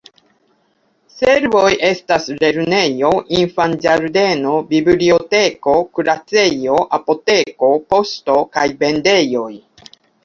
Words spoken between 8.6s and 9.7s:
vendejoj.